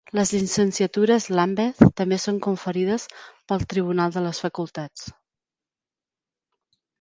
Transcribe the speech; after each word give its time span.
Les 0.17 0.29
llicenciatures 0.35 1.27
Lambeth 1.39 1.83
també 2.01 2.17
són 2.23 2.39
conferides 2.45 3.05
pel 3.53 3.67
Tribunal 3.75 4.17
de 4.17 4.25
les 4.29 4.41
Facultats. 4.47 5.05